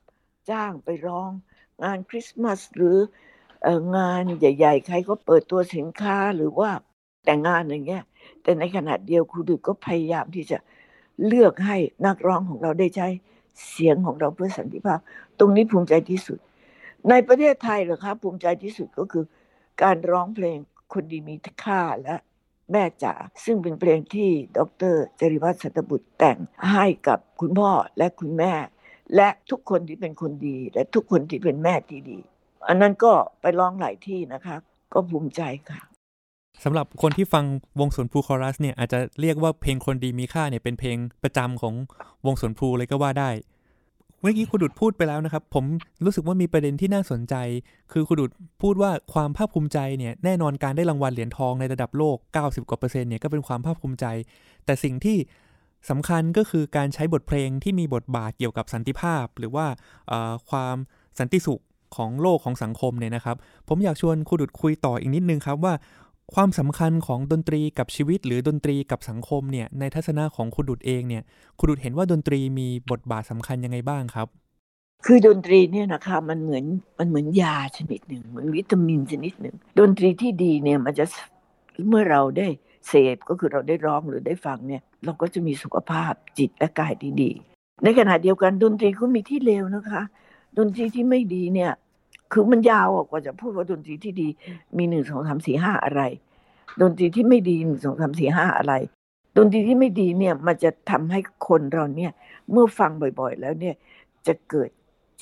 [0.51, 1.31] จ้างไปร้อง
[1.83, 2.97] งานคริสต์มาสหรือ
[3.97, 6.71] งานใหญ่ ๆ ใครก็เปิดตัวสินค้าหรือว่า
[7.25, 8.03] แต่งงานอย่างเงี้ย
[8.43, 10.59] แต่ในขณะเดียวครูดึกก็พยายามที่จะ
[11.27, 11.77] เลือกให้
[12.07, 13.09] นักร้องของเราได้ใช้
[13.71, 14.99] เสียงของเราเพื่อสันติภาพ
[15.39, 16.39] ตรงนี้ภูมิใจที่สุด
[17.11, 19.25] ในประเทศไทยเหรอครับภูมิใจที่สุดก็คือ
[19.83, 20.59] การร้องเพลง
[20.93, 22.17] คนดีมีค่าและ
[22.73, 23.15] แม่จ๋า
[23.45, 24.61] ซึ่งเป็นเพลงที่ด
[24.93, 26.39] รจริวัฒน์สัตบุตรแต่ง
[26.73, 28.53] ให้กับคุณพ่อและคุณแม่
[29.17, 32.19] และทุกคนที่เป็นคนดี และทุกคนที่เป็นแม่ที่ดี
[32.69, 34.57] อันนั้นก็ไปร้องหลายที่นะคะ
[34.93, 35.81] ก็ภูมิใจค่ะ
[36.65, 37.45] สำหรับคนที่ฟัง
[37.81, 41.75] วงสวนพลูคอรัสเนี่ยอาจจะเรียกว่าเพลงคนดีมีค่าเนี่ยเป็นเพลงประจำของ
[42.27, 43.31] วงสวนพลูเลยก็ว่าได้
[44.25, 45.65] มื่อกี้คุณดุดพูดไปแล้วนะครับ ผม
[46.05, 47.35] รู้สึกว่ามีประเด็นที่น่าสนใจ
[47.93, 48.31] คือคุณดุด
[48.63, 54.07] พูดว่าความภาคภูมิใจเนี่ยแน่นอนการได้รางวัลเหรียญทองในระดับโลก 90 กว่าเปอร์เซ็นต์เนี่ยก็เป็นความภาคภูมิใจ
[54.65, 55.17] แต่สิ่งที่
[55.91, 59.67] สำคัญก็คือการใช้บทเพลงที่มีบทบาทเกี่ยวกับสันติภาพ หรือว่า
[60.51, 60.77] ความ
[61.19, 61.63] สันติสุข
[61.97, 63.37] ของโลกของสังคมเนี่ยนะครับ
[63.69, 65.75] ผมอยากชวนคุณดุดคุยต่ออีกนิดนึงครับว่า
[66.33, 71.23] ความสำคัญของดนตรีกับชีวิตหรือดนตรีกับสังคมเนี่ยในทัศนะของคุณดุดเองเนี่ย
[71.59, 74.29] คุณดุดเห็นว่าดนตรีมีบทบาทสำคัญยังไงบ้างครับ
[75.05, 76.65] คือดนตรีเนี่ยนะคะมันเหมือน
[76.99, 81.05] มันเหมือนยาชนิดหนึ่งเหมือนวิตามินชนิดหนึ่งดนตรีที่ดีเนี่ยมันจะ
[81.89, 82.47] เมื่อเราได้
[82.89, 87.31] เสพก็คือเราได้ร้องหรือได้ฟังเนี่ย เราก็จะมีสุขภาพจิตและกายที่ดี
[87.83, 90.03] ในขณะเดียวกันดนตรีก็มีที่เลวนะคะ
[90.59, 91.73] ดนตรีที่ไม่ดีเนี่ย
[92.37, 94.29] คือมันยาวกว่าจะพูดว่าดนตรีที่ดี
[94.77, 96.03] มีหนึ่งสองสามสี่ห้าอะไร
[96.81, 98.75] ดนตรีที่ไม่ดีหนึ่งสองสามสี่ห้าอะไร
[99.37, 102.13] ดนตรีที่ไม่ดีเนี่ยมันจะทำให้คนเราเนี่ย
[102.51, 103.75] เมื่อฟังบ่อยๆ แล้วเนี่ย
[104.27, 104.71] จะเกิด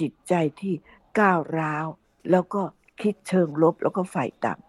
[0.00, 0.74] จิตใจที่
[1.18, 1.86] ก้าวร้าว
[2.30, 2.62] แล้วก็
[3.00, 4.62] คิดเชิงลบแล้วก็ฝ่ายต่ำ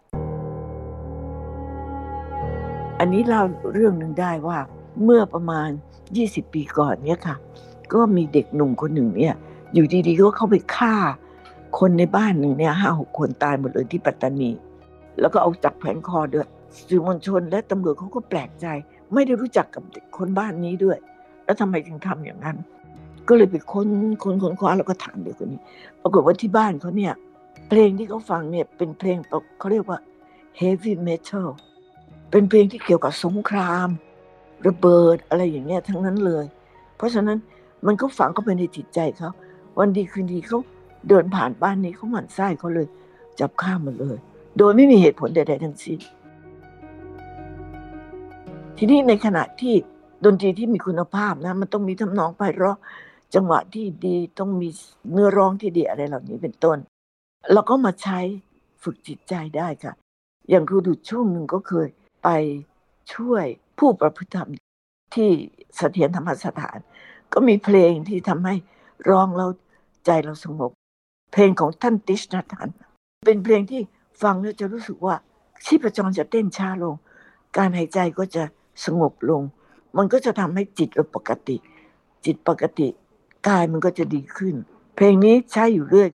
[3.00, 4.60] อันนี้เล่าเรื่องหนึ่งได้ว่า
[5.04, 5.70] เมื่อประมาณ
[6.12, 7.36] 20 ปีก่อนเนี่ยค่ะ
[7.94, 9.36] ก็มีเด็กหนุ่มคนหนึ่งเนี่ย
[9.74, 10.96] อยู่ดีๆก็เข้าไปฆ่า
[11.80, 14.50] คนในบ้านหนึ่งเนี่ยห้าหกคนตายหมดเลยที่ปัตตานี
[15.20, 16.48] แล้วก็เอาจับแผงคอด้วย
[16.88, 18.66] สื่อมวลชนและตำรวจเขาก็แปลกใจ
[19.14, 19.84] ไม่ได้รู้จักกับ
[20.18, 20.98] คนบ้านนี้ด้วย
[21.46, 22.58] แล้วทำไมถึงทำอย่างนั้น
[23.28, 23.88] ก็เลยไปค้น
[24.24, 25.62] ค้นค้นคว้าแล้วก็ถามเด็กคนนี้
[26.02, 27.14] ปรากฏว่าที่บ้านเขาเนี่ย
[27.70, 29.18] เพลงที่เขาฟังเนี่ยเป็นเพลง
[29.60, 30.00] เขาเรียกว่า
[30.60, 31.48] heavy metal
[32.32, 33.90] เป็นเพลงที่เกี่ยวกับสงคราม
[34.68, 36.46] ระเบิดอะไรอย่างเงี้ยทั้งนั้นเลย
[36.98, 37.38] เพราะฉะนั้น
[37.86, 39.30] มันก็ฝังเข้าไปในจิตใจเขา
[39.78, 40.60] วันดีคืนดีเขา
[41.08, 42.88] เดินผ่านบ้านนี้เขาหมั่นไส้เขาเลย
[43.40, 44.18] จับข้ามมาเลย
[44.58, 46.00] โดยไม่มีเหตุผลใดๆทั้งสิ้น
[48.78, 49.76] ทีนี้ในขณะที่
[50.26, 52.78] ดนตรีที่มีคุณภาพนะ มันต้องมีทำนองไพเราะ
[53.36, 54.70] จังหวะที่ดีต้องมี
[55.12, 56.78] เนื้อร้องที่ดีอะไรเหล่านี้เป็นต้น
[57.52, 58.20] เราก็มาใช้
[58.84, 59.94] ฝึกจิตใจได้ค่ะ
[60.50, 61.88] อย่างครูดูช่วงหนึ่งก็เคย
[62.24, 62.30] ไป
[63.14, 63.46] ช่วย
[63.80, 64.50] ผู้ประพฤติธรรม
[65.16, 65.30] ที่
[65.78, 66.78] เสถียรธรรมสถาน
[67.34, 68.56] ก็มีเพลงที่ทำให้
[69.10, 69.50] ร้องแล้ว
[70.06, 70.72] ใจเราสงบ
[71.34, 72.70] เพลงของท่านติชนาทัน
[73.26, 73.82] เป็นเพลงที่
[74.22, 75.16] ฟังแล้วจะรู้สึกว่า
[75.66, 76.96] ชีพจรจะเต้นช้าลง
[77.58, 78.44] การหายใจก็จะ
[78.86, 79.42] สงบลง
[79.98, 81.56] มันก็จะทำให้จิตเราปกติ
[82.26, 82.88] จิตปกติ
[83.48, 84.56] กายมันก็จะดีขึ้น
[84.96, 86.10] เพลงนี้ใช้อยู่เรื่อย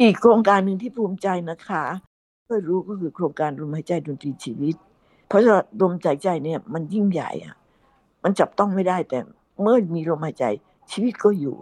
[0.00, 1.82] อีกโครงการหนึ่งที่ภูมิใจนะคะ
[2.48, 4.76] ก็รู้ก็คือโครงการลมหายใจดนตรีชีวิต
[5.26, 7.56] เพราะว่าลมหายใจเนี่ยมันยิ่งใหญ่อะ
[8.22, 9.18] มันจับต้องไม่ได้แต่
[9.62, 10.44] เมื่อมีลมหายใจ
[10.90, 11.56] ชีวิตก็อยู่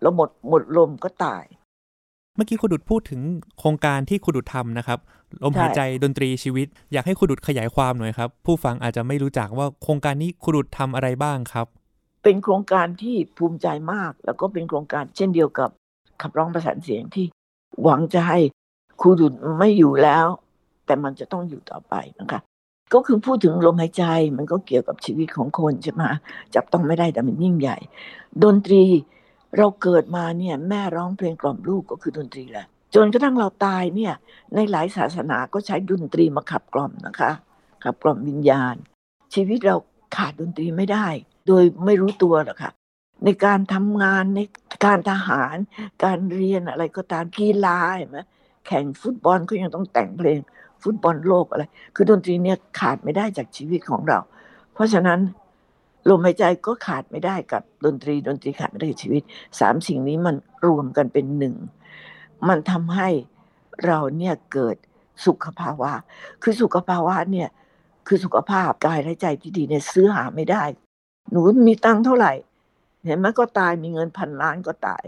[0.00, 1.44] เราหมดหมดลมก็ตาย
[2.36, 3.20] เมื่อกี้คุณดุดพูดถึง
[3.58, 4.98] โครงการที่คุณดุดทำนะครับ
[5.42, 11.66] ลมหายใจดนตรีชีวิต อยากให้คุณดุดขยายความหน่อยครับ ผู้ฟังอาจจะไม่รู้จักว่าโครงการนี้คุณดุดทำอะไรบ้างครับ
[12.22, 15.70] เป็นโครงการที่ภูมิใจมาก แล้วก็เป็นโครงการเช่นเดียวกับ
[16.22, 17.26] ขับร้องประสานเสียงที่
[17.82, 18.38] หวังจะให้
[19.00, 20.26] ครูดุลไม่อยู่แล้ว
[20.86, 22.40] แต่มันจะต้องอยู่ต่อไปนะคะ
[22.94, 24.04] ก็คือพูดถึงลมหายใจ
[24.36, 26.02] มันก็เกี่ยวกับชีวิตของคนใช่ไหม
[26.54, 27.78] จับต้องไม่ได้แต่มันยิ่งใหญ่
[28.42, 28.82] ดนตรี
[29.58, 34.14] เราเกิดมาเนี่ยแม่ร้องเพลงกล่อมลูกก็คือดนตรีแหละจนกระทั่งเราตายเนี่ย
[34.54, 37.30] ในหลายศาสนาก็ใช้ดนตรีมาขับกล่อมนะคะ
[37.84, 38.74] ขับกล่อมวิญญาณ
[39.34, 39.76] ชีวิตเรา
[40.16, 41.06] ขาดดนตรีไม่ได้
[41.48, 42.72] โดยไม่รู้ตัวหรอกค่ะ
[43.24, 44.40] ในการทำงานใน
[44.84, 45.56] การทหาร
[46.04, 48.18] การเรียนอะไรก็ตามกีฬาเห็นไหม
[48.66, 50.38] แข่งฟุตบอลก็ยังต้องแต่งเพลง
[50.82, 51.64] ฟุตบอลโลกอะไร
[51.94, 54.18] คือดนตรีเนี่ยขาดไม่ได้จากชีวิตของเรา
[54.74, 55.18] เพราะฉะนั้น
[56.08, 59.22] ลมหายใจก็ขาดไม่ได้กับดนตรีดนตรีขาดไม่ได้กับชีวิต
[59.60, 60.36] สามสิ่งนี้มัน
[60.66, 61.54] รวมกันเป็นหนึ่ง
[62.48, 63.08] มันทำให้
[63.86, 64.76] เราเนี่ยเกิด
[65.26, 65.90] สุขภาวะ
[66.42, 67.48] คือสุขภาวะเนี่ย
[68.06, 70.62] คือสุขภาพกายและใจที่ดีเนี่ยซื้อหาไม่ได้
[71.30, 72.32] หนูมีตังเท่าไหร่
[73.04, 75.04] เห็นไหมก็ตายมีเงินพันล้านก็ตาย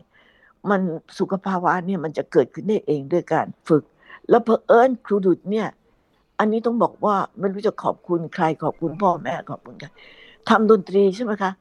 [0.70, 0.80] มัน
[1.18, 3.84] สุขภาวะเนี่ยมันจะเกิดขึ้นได้เองด้วยการฝึก
[4.28, 5.68] แล้วเพอเอิญครูดุดเนี่ย
[6.38, 9.88] อันนี้ต้องบอกว่าไม่รู้จะขอบคุณใครขอบคุณพ่อแม่ขอบคุณใคร
[10.48, 11.52] ทำดนตรีใช่ไหมคะ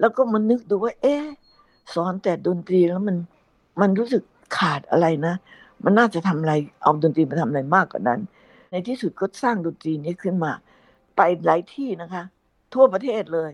[0.00, 1.16] แล้วก็มันนึกดูว่า เอ๊
[1.94, 3.16] สอนแต่ดนตรีแล้วมัน
[3.80, 4.22] มันรู้สึก
[4.56, 5.34] ขาดอะไรนะ
[5.84, 8.20] มันน่าจะทำอะไรเอาดนตรีมาทำอะไรมากกว่านั้น
[8.70, 10.52] ในที่สุดก็สร้างดนตรีนี้ขึ้นมา
[11.16, 12.22] ไปหลายที่นะคะ
[12.74, 13.50] ทั่วประเทศเลย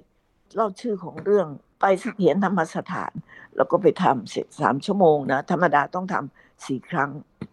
[0.54, 1.46] เล่าชื่อของเรื่อง
[1.80, 3.12] ไปเสถียรธรรมสถาน
[3.56, 7.10] แล้วก็ไปทำเสร็จสามชั่วโมงนะ ธรรมดาต้องทำสี่ครั้ง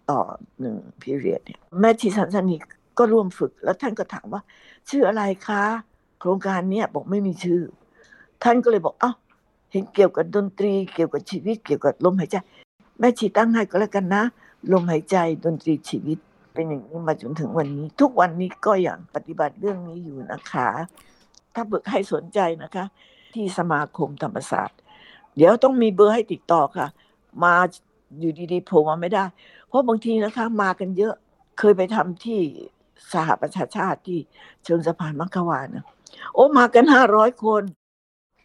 [0.10, 0.22] ต่อ
[0.60, 2.56] หนึ่งพีเรียดเนี่ยแม่ชีสันสนิ
[2.98, 4.42] ก็ร่วมฝึก แล้วท่านก็ถามว่า
[4.90, 5.64] ชื่ออะไรคะ
[6.20, 7.62] โครงการเนี้ยบอกไม่มีชื่อ
[8.44, 9.12] ท่านก็เลยบอกเอ้า
[9.72, 12.36] เห็นเกี่ยวกับดนตรี เกี่ยวกับชีวิต เกี่ยวกับลมหายใจ
[13.00, 14.24] แม่ชีตั้งให้ก็แล้วกันนะ
[14.72, 16.18] ลมหายใจดนตรีชีวิต
[16.54, 20.70] เป็นอย่างนี้มาจนถึงวันนี้ ทุกวันนี้ก็ยังปฏิบัติเรื่องนี้อยู่นะคะ
[21.54, 22.86] ถ้าเบิกให้สนใจนะคะ
[23.34, 24.80] ที่สมาคมธรรมศาสตร์
[25.36, 26.88] เดี๋ยวต้องมีเบอร์ให้ติดต่อค่ะ
[27.44, 27.54] มา
[28.20, 29.24] อยู่ดีๆโผล่มาไม่ได้
[29.68, 31.14] เพราะบางทีนะคะ มากันเยอะ
[31.60, 32.40] เคยไปทำที่
[33.14, 34.20] สหประชาชาติที่
[34.64, 35.86] เชิงสะพานมัคควานนะ
[36.34, 37.64] โอ้มากันห้าร้อยคน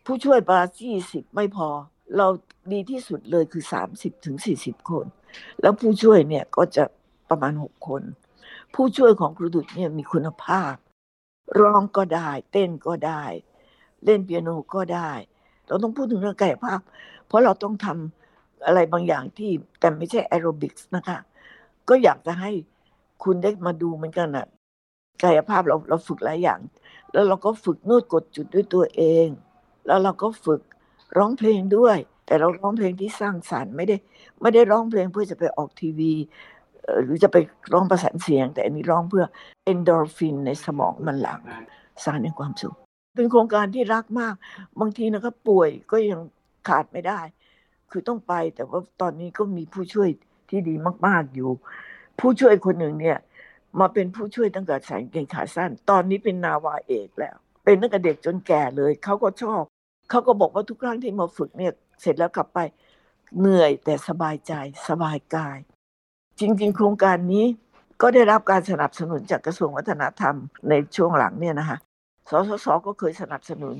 [0.04, 1.68] ผู้ช่วยปายี่สิบไม่พอ
[2.16, 2.26] เรา
[2.72, 5.06] ดีที่สุดเลยคือสามสิบถึงสี่สิบคน
[5.60, 6.84] แล้วผู้ช่วยเนี่ยก็จะ
[7.30, 8.02] ประมาณหกคน
[8.74, 10.74] ผู้ช่วยของครูดุดเนี่ยมีคุณภาพ
[11.60, 13.22] ร้องก็ได้ เต้นก็ได้
[14.04, 15.10] เล่นเปียโนก็ได้
[15.66, 16.80] เราต้องพูดถึงเรื่องกายภาพ
[17.26, 21.18] เพราะเราต้องทำอะไรบางอย่างที่แต่ไม่ใช่แอโรบิกส์นะคะ
[21.88, 22.50] ก็อยากจะให้
[23.24, 24.46] คุณได้มาดูเหมือนกันอะ
[25.22, 26.60] กายภาพเราเราฝึกหลายอย่าง
[27.12, 29.28] แล้วเราก็ฝึกนวดกดจุดด้วยตัวเอง
[29.86, 30.60] แล้วเราก็ฝึก
[31.18, 31.96] ร้องเพลงด้วย
[32.26, 33.96] แต่เราร้องเพลงที่สร้างสารรค์ไม่ได้
[34.40, 36.12] ไม่ได้ร้องเพลงเพื่อจะไปออกทีวี
[37.04, 37.36] หรือจะไป
[37.72, 39.24] ร้องประสานเสียง แต่อันนี้ร้องเพื่อ
[39.64, 41.40] เอนโดรฟินในสมองมันหลั่ง
[42.04, 42.74] สารในความสุข
[43.16, 44.34] เป็นโครงการที่รักมาก
[44.80, 46.20] บางทีนะครับป่วยก็ยัง
[46.68, 47.20] ขาดไม่ได้
[47.90, 50.08] คือต้องไปแต่ว่าตอนนี้ก็มีผู้ช่วย
[50.50, 50.74] ที่ดี
[51.06, 51.50] มาก ๆอยู่
[52.18, 53.18] ผู้ช่วยคนหนึ่งเนี่ย
[53.78, 59.62] มาเป็นผู้ช่วยตั้งแต่ใส่เกงขาสั้น ตอนนี้เป็นนาวาเอกแล้ว เป็นตั้งแต่เด็กจนแก่เลย เขาก็ชอบ
[60.10, 62.58] เขาก็บอกว่าทุกครั้งที่มาฝึกเนี่ยเสร็จแล้วกลับไป
[63.38, 64.52] เหนื่อยแต่สบายใจ
[64.88, 65.58] สบายกาย
[66.40, 67.46] จริง ๆ โครงการนี้
[68.02, 70.36] ก็ได้รับการสนับสนุนจากกระทรวงวัฒนธรรม
[70.68, 71.78] ในช่วงหลังเนี่ยนะคะ
[72.30, 73.76] สสสก็เคยสนับสนุน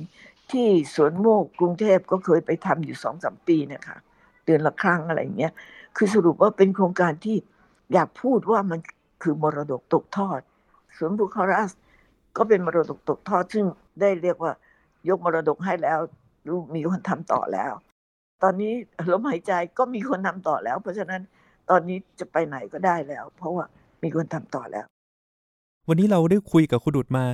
[0.51, 3.97] ที่สวนโมกกรุงเทพก็เคยไปทำอยู่สองสามปีเนี่ยค่ะ
[4.45, 5.53] เดือนละครั้งอะไรอย่างเงี้ย
[5.97, 7.37] คือสรุปว่าเป็นโครงการที่
[7.93, 8.79] อยากพูดว่ามัน
[9.21, 10.41] คือมรดกตกทอด
[10.97, 11.71] สวนบุคารัส
[12.37, 13.65] ก็เป็นมรดกตกทอด ซึ่ง
[14.01, 14.51] ได้เรียกว่า
[15.09, 15.99] ยกมรดกให้แล้ว
[16.47, 17.71] รู้มีคนทำต่อแล้ว
[18.43, 18.73] ตอนนี้
[19.11, 21.21] ลมหายใจก็มีคนทำต่อแล้ว เพราะฉะนั้น
[21.69, 23.65] ตอนนี้จะไปไหนก็ได้แล้ว เพราะว่า
[24.03, 24.85] มีคนทำต่อแล้ว
[25.87, 27.25] วันนี้เราได้คุยกับครูดุดมา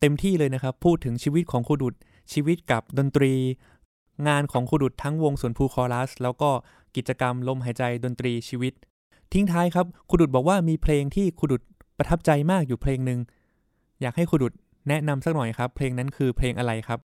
[0.00, 1.94] เต็มที่เลยนะครับ พูดถึงชีวิตของครูดุด
[2.32, 3.32] ชีวิตกับดนตรี
[4.28, 6.50] งานของครูดุดทั้งวงสวนภูคอรัส แล้วก็
[6.96, 8.72] กิจกรรมลมหายใจดนตรีชีวิต
[9.32, 11.62] ทิ้งท้ายครับครูดุดบอกว่ามีเพลงที่ครูดุด
[11.98, 13.18] ประทับใจมากอยู่เพลงหนึ่ง
[14.00, 14.52] อยากให้ครูดุด
[14.88, 16.98] แนะนำสักหน่อยครับ เพลงนั้นคือเพลงอะไรครับ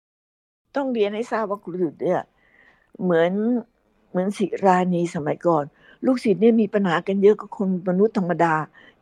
[0.75, 2.21] ต้องเรียนให้ทราบว่าครูดุดเนี่ย
[3.03, 3.31] เหมือน
[4.09, 5.63] เหมือนศิรานีสมัยก่อน
[6.05, 8.53] ลูกศิษย์เนี่ยมีปัญหากันเยอะกับคนมนุษย์ธรรมดา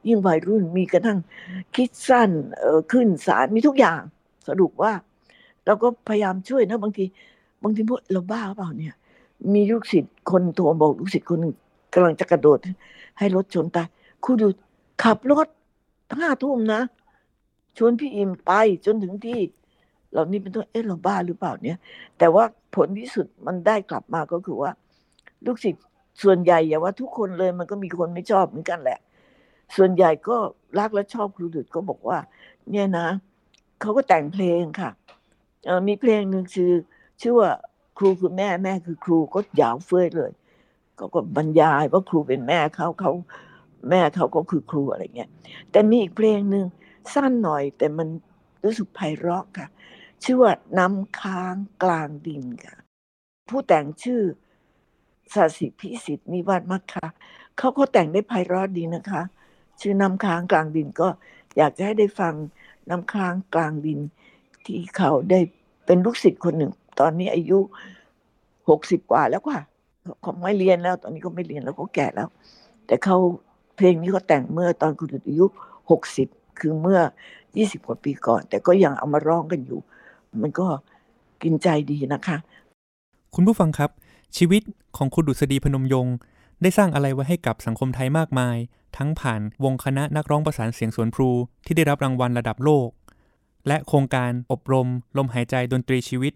[0.07, 1.17] ยิ่งวัยรุ่นมีกระทั่ง
[1.75, 4.01] คิดสั้นเออขึ้นศาลมีทุกอย่าง
[4.47, 4.93] สรุปว่า
[5.65, 7.05] เราก็พยายามช่วยนะบางที
[7.63, 8.95] บางทีพวกเราบ้าเปล่าเนี่ย
[9.53, 11.55] มีลูกศิษย์คนโทรบอกลูกศิษย์คนหนึ่ง
[11.93, 12.59] กำลังจะกระโดด
[13.17, 13.87] ให้รถชนตาย
[14.23, 14.47] ครูดู
[15.03, 15.47] ขับรถ
[16.17, 16.81] ห้าทุ่มนะ
[17.77, 18.51] ชวนพี่อิมไป
[18.85, 19.39] จนถึงที่
[20.11, 21.77] เรานี่เป็นตัวเอ๊ะเราบ้าหรือเปล่าเนี่ย
[22.17, 22.43] แต่ว่า
[22.75, 24.71] ผลที่สุดมันได้กลับมาก็คือว่า
[25.45, 25.83] ลูกศิษย์
[26.21, 28.99] ส่วนใหญ่อย่าว่าทุกคนเลยมันก็มีคนไม่ชอบเหมือนกันแหละ
[29.75, 30.37] ส่วนใหญ่ก็
[30.79, 32.17] รักและชอบครูดุดก็บอกว่า
[32.71, 33.07] เนี่ยนะ
[33.81, 34.91] เขาก็แต่งเพลงค่ะ
[35.87, 36.73] มีเพลงหนึ่งชื่อ
[37.21, 37.51] ชื่อว่า
[37.97, 40.31] ครูคือแม่แม่คือครูก็ยาวเฟ้ยเลย
[40.97, 43.11] เขาก็บรรยายว่าครูเป็นแม่เขาเขา
[43.89, 45.29] แม่เขาก็คือครูอะไรเงี้ย
[45.71, 46.65] แต่มีอีกเพลงหนึ่ง
[47.13, 48.07] สั้นหน่อย แต่มัน
[48.63, 49.67] รู้สึกไพเราะค่ะ
[50.23, 52.75] ชื่อว่าน้ำค้างกลางดินค่ะ
[53.49, 54.21] ผู้แต่งชื่อ
[55.33, 57.07] สาสิพิสิทธิ์นิวัฒน์มัคคะ
[57.57, 59.21] เขาก็แต่งได้ไพเราะดีนะคะ
[59.81, 61.07] ชื่อน้ำค้างกลางดินก็
[61.57, 62.33] อยากจะให้ได้ฟัง
[62.89, 63.99] น้ำค้างกลางดิน
[64.65, 65.39] ที่เขาได้
[65.85, 67.59] เป็นลูกศิษย์คนหนึ่ง ตอนนี้อายุ
[68.69, 69.61] หกสิบกว่าแล้วค่ะ
[70.21, 72.29] เขาไม่เรียนแล้ว ตอนนี้ก็ไม่เรียนแล้วก็แก่แล้ว
[72.87, 73.17] แต่เขา
[73.75, 75.45] เพลงนี้เขาแต่งเมื่อตอนคุณอายุ
[75.91, 76.27] หกสิบ
[76.59, 76.99] คือเมื่อ
[77.57, 79.79] ยี่สิบกว่าปีก่อน แต่ก็ยังเอามาร้องกันอยู่
[80.41, 80.67] มันก็
[81.43, 82.37] กินใจดีนะคะ
[83.35, 83.89] คุณผู้ฟังครับ
[84.37, 84.61] ชีวิต
[84.97, 86.15] ของคุณดุษฎีพนมยงค์
[86.61, 88.57] ได้สร้างอะไรไว้ให้กับสังคมไทยมากมาย
[88.97, 91.29] ทั้งผ่านวงคณะนักร้องประสานเสียงสวนพลู
[91.65, 92.89] ที่ได้รับรางวัลระดับโลก
[93.67, 94.87] และโครงการอบรม
[95.17, 96.33] ลมหายใจดนตรีชีวิต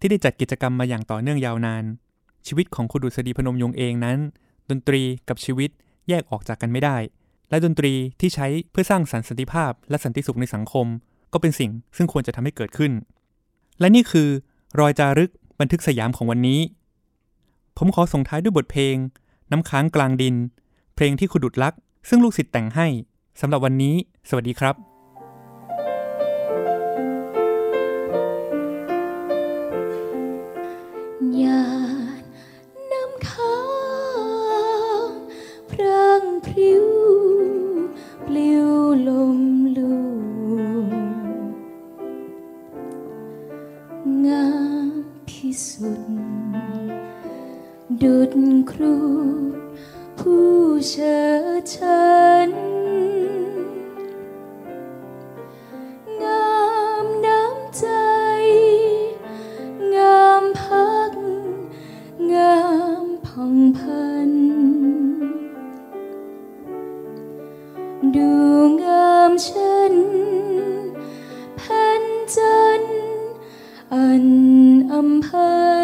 [0.00, 1.84] ที่ได้จัดกิจกรรมมาอย่างต่อเนื่องยาวนาน
[2.46, 4.18] ชีวิตของคุณดุษฎีพนมยงค์เองนั้น
[4.70, 5.70] ดนตรีกับชีวิต
[6.08, 6.96] แยกออกจากกันไม่ได้
[7.50, 10.86] และดนตรีที่ใช้เพื่อสร้างสรรค์สันติภาพและสันติสุขในสังคม
[11.32, 12.92] ก็เป็นสิ่งซึ่งควรจะทำให้เกิดขึ้น
[13.80, 14.28] และนี่คือ
[14.80, 16.60] รอยจารึกบันทึกสยามของวันนี้
[17.78, 18.96] ผมขอส่งท้ายด้วยบทเพลง
[19.50, 20.34] น้ำค้างกลางดิน
[20.94, 21.74] เพลงที่คุณดุดลัก
[22.08, 22.86] ซึ่งลูกศิษย์แต่งให้
[23.40, 23.94] สำหรับวันนี้
[24.28, 24.74] สวัสดีครับ
[36.52, 36.86] พิ้ว
[38.26, 38.68] ปลิว
[39.08, 39.40] ลม
[39.76, 39.94] ลู
[44.26, 44.46] งา
[44.86, 44.88] ม
[45.28, 46.20] พิสุทธิ์
[48.02, 48.32] ดุด
[48.70, 48.96] ครู
[50.18, 50.50] ผู้
[50.88, 51.18] เชิ
[51.60, 52.02] ดชั
[52.46, 52.71] น
[73.92, 74.26] อัน
[74.92, 75.28] อำเภ
[75.80, 75.81] อ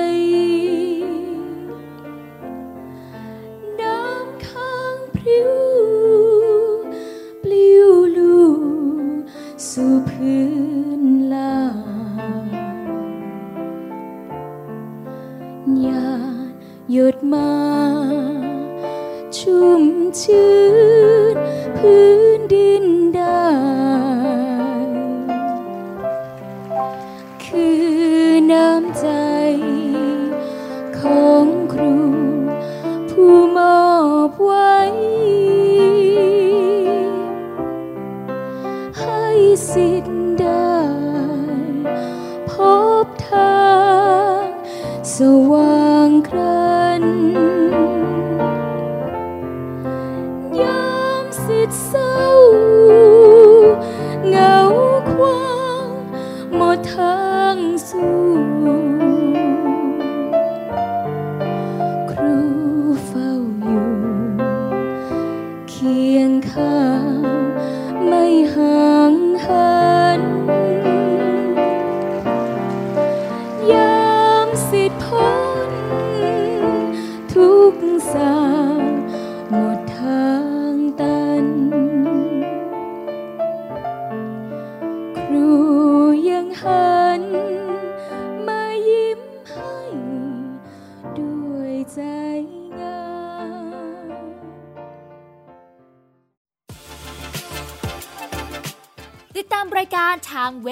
[57.49, 58.98] sáng xuống